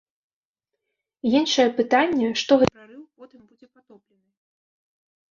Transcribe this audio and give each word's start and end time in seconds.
Іншае 1.39 1.65
пытанне, 1.79 2.29
што 2.41 2.51
гэты 2.63 2.73
прарыў 2.77 3.03
потым 3.19 3.41
будзе 3.49 3.67
патоплены. 3.75 4.31